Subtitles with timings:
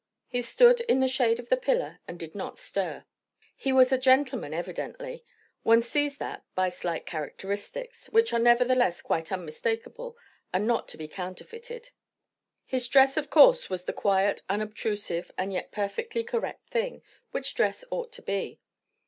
[0.27, 3.05] He stood in the shade of the pillar and did not stir.
[3.55, 5.23] He was a gentleman evidently;
[5.61, 10.17] one sees that by slight characteristics, which are nevertheless quite unmistakeable
[10.51, 11.91] and not to be counterfeited.
[12.65, 17.85] His dress of course was the quiet, unobtrusive, and yet perfectly correct thing, which dress
[17.91, 18.59] ought to be.